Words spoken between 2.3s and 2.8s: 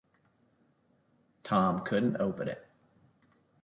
it.